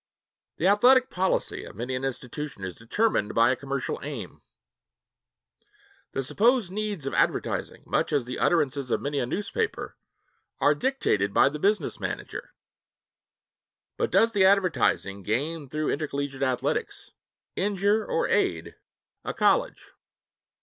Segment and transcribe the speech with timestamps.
[0.57, 4.41] The athletic policy of many an institution is determined by a commercial aim,
[6.13, 9.95] the supposed needs of advertising, much as the utterances of many a newspaper
[10.57, 12.55] are dictated by the business manager.
[13.95, 17.11] But does the advertising gained through intercollegiate athletics
[17.55, 18.77] injure or aid
[19.23, 19.91] a college?